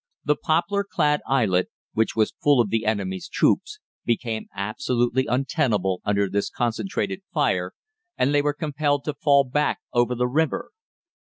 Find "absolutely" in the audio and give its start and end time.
4.55-5.27